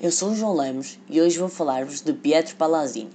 Eu 0.00 0.12
sou 0.12 0.30
o 0.30 0.34
João 0.36 0.54
Lemos 0.54 0.96
e 1.10 1.20
hoje 1.20 1.40
vou 1.40 1.48
falar-vos 1.48 2.02
de 2.02 2.12
Pietro 2.12 2.54
Palazzini. 2.54 3.10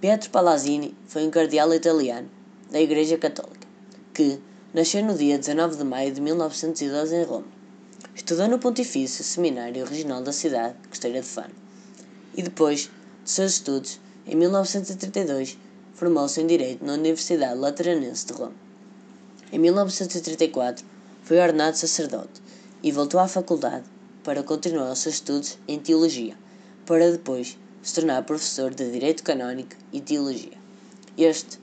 Pietro 0.00 0.30
Palazzini 0.30 0.96
foi 1.06 1.26
um 1.26 1.30
cardeal 1.30 1.74
italiano 1.74 2.30
da 2.70 2.80
Igreja 2.80 3.18
Católica 3.18 3.68
que 4.14 4.40
nasceu 4.72 5.04
no 5.04 5.14
dia 5.14 5.36
19 5.36 5.76
de 5.76 5.84
maio 5.84 6.10
de 6.10 6.22
1912 6.22 7.14
em 7.14 7.22
Roma. 7.24 7.44
Estudou 8.14 8.48
no 8.48 8.58
Pontifício 8.58 9.22
Seminário 9.22 9.84
Regional 9.84 10.22
da 10.22 10.32
cidade, 10.32 10.74
Costeira 10.88 11.20
de 11.20 11.26
Fano, 11.26 11.54
e 12.34 12.42
depois 12.42 12.90
de 13.22 13.30
seus 13.30 13.52
estudos, 13.52 14.00
em 14.26 14.34
1932, 14.34 15.58
formou-se 15.92 16.40
em 16.40 16.46
Direito 16.46 16.82
na 16.82 16.94
Universidade 16.94 17.60
Lateranense 17.60 18.24
de 18.24 18.32
Roma. 18.32 18.54
Em 19.52 19.58
1934, 19.58 20.82
foi 21.22 21.38
ordenado 21.38 21.76
sacerdote 21.76 22.40
e 22.82 22.90
voltou 22.90 23.20
à 23.20 23.28
faculdade 23.28 23.84
para 24.26 24.42
continuar 24.42 24.90
os 24.90 24.98
seus 24.98 25.14
estudos 25.14 25.56
em 25.68 25.78
Teologia, 25.78 26.36
para 26.84 27.12
depois 27.12 27.56
se 27.80 27.94
tornar 27.94 28.24
professor 28.24 28.74
de 28.74 28.90
Direito 28.90 29.22
Canónico 29.22 29.76
e 29.92 30.00
Teologia. 30.00 30.58
Este 31.16 31.60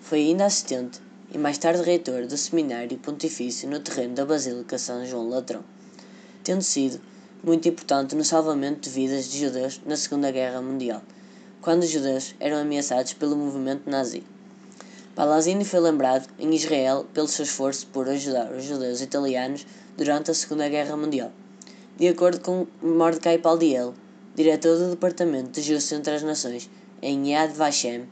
foi 0.00 0.20
ainda 0.20 0.46
assistente 0.46 0.98
e 1.30 1.36
mais 1.36 1.58
tarde 1.58 1.82
reitor 1.82 2.26
do 2.26 2.34
Seminário 2.38 2.96
Pontifício 2.96 3.68
no 3.68 3.80
terreno 3.80 4.14
da 4.14 4.24
Basílica 4.24 4.78
São 4.78 5.04
João 5.04 5.28
Latrão, 5.28 5.62
tendo 6.42 6.62
sido 6.62 7.02
muito 7.44 7.68
importante 7.68 8.16
no 8.16 8.24
salvamento 8.24 8.88
de 8.88 8.94
vidas 8.94 9.28
de 9.28 9.38
judeus 9.38 9.82
na 9.84 9.94
Segunda 9.94 10.30
Guerra 10.30 10.62
Mundial, 10.62 11.02
quando 11.60 11.82
os 11.82 11.90
judeus 11.90 12.34
eram 12.40 12.56
ameaçados 12.56 13.12
pelo 13.12 13.36
movimento 13.36 13.90
nazi. 13.90 14.24
Palazzini 15.14 15.66
foi 15.66 15.80
lembrado 15.80 16.26
em 16.38 16.54
Israel 16.54 17.04
pelo 17.12 17.28
seu 17.28 17.44
esforço 17.44 17.86
por 17.88 18.08
ajudar 18.08 18.50
os 18.52 18.64
judeus 18.64 19.02
italianos 19.02 19.66
durante 19.98 20.30
a 20.30 20.34
Segunda 20.34 20.66
Guerra 20.66 20.96
Mundial. 20.96 21.30
De 21.98 22.08
acordo 22.08 22.40
com 22.40 22.66
Mordecai 22.82 23.38
Paldiel, 23.38 23.94
diretor 24.34 24.76
do 24.76 24.90
Departamento 24.90 25.52
de 25.52 25.62
Justiça 25.62 25.94
entre 25.94 26.12
as 26.12 26.22
Nações 26.22 26.68
em 27.00 27.30
Yad 27.30 27.54
Vashem, 27.54 28.06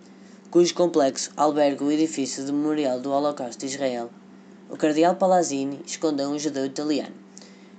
cujo 0.51 0.75
complexo 0.75 1.31
alberga 1.37 1.85
o 1.85 1.93
edifício 1.93 2.47
de 2.47 2.51
memorial 2.51 2.99
do 2.99 3.11
Holocausto 3.11 3.61
de 3.61 3.75
Israel, 3.75 4.09
o 4.71 4.77
cardeal 4.79 5.17
Palazzini 5.17 5.83
escondeu 5.87 6.31
um 6.31 6.39
judeu 6.39 6.65
italiano, 6.65 7.15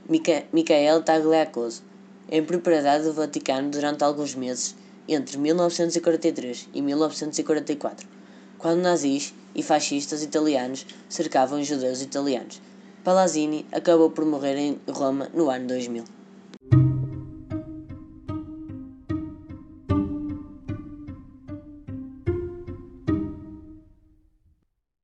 Michael 0.07 1.01
Tagliacoso, 1.01 1.81
em 2.29 2.43
propriedade 2.43 3.05
do 3.05 3.13
Vaticano 3.13 3.71
durante 3.71 4.03
alguns 4.03 4.35
meses 4.35 4.75
entre 5.07 5.39
1943 5.39 6.69
e 6.71 6.83
1944, 6.83 8.07
quando 8.59 8.79
nazis 8.79 9.33
e 9.55 9.63
fascistas 9.63 10.21
italianos 10.21 10.85
cercavam 11.09 11.63
judeus 11.63 11.99
italianos. 12.03 12.61
Palazzini 13.05 13.67
acabou 13.71 14.09
por 14.09 14.25
morrer 14.25 14.57
em 14.57 14.79
Roma 14.89 15.29
no 15.31 15.51
ano 15.51 15.67
2000. 15.67 16.24